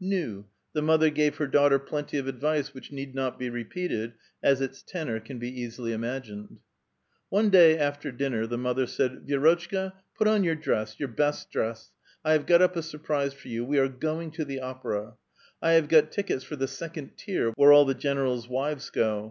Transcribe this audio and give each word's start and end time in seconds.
Nu! 0.00 0.46
the 0.72 0.80
mother 0.80 1.10
gave 1.10 1.36
her 1.36 1.46
daughter 1.46 1.78
plenty 1.78 2.16
of 2.16 2.26
advice 2.26 2.72
which 2.72 2.90
need 2.90 3.14
not 3.14 3.38
be 3.38 3.50
repeated, 3.50 4.14
as 4.42 4.62
its 4.62 4.82
tenor 4.82 5.20
can 5.20 5.38
be 5.38 5.50
easily 5.60 5.92
imagined. 5.92 6.60
One 7.28 7.50
day 7.50 7.76
after 7.76 8.10
dinner 8.10 8.46
the 8.46 8.56
mother 8.56 8.86
said:" 8.86 9.26
Vi^rotchka, 9.28 9.92
put 10.16 10.26
on 10.26 10.44
yonr 10.44 10.58
dress, 10.62 10.98
your 10.98 11.10
best 11.10 11.50
dress. 11.50 11.90
I 12.24 12.32
have 12.32 12.46
got 12.46 12.62
up 12.62 12.74
a 12.74 12.80
surprise 12.82 13.34
for 13.34 13.48
you: 13.48 13.66
we 13.66 13.78
are 13.78 13.88
going 13.88 14.30
to 14.30 14.46
the 14.46 14.60
opera. 14.60 15.16
I 15.60 15.72
have 15.72 15.88
got 15.88 16.10
tickets 16.10 16.42
for 16.42 16.56
the 16.56 16.66
second 16.68 17.18
tier, 17.18 17.50
where 17.56 17.74
all 17.74 17.84
the 17.84 17.92
generals' 17.92 18.48
wives 18.48 18.88
go. 18.88 19.30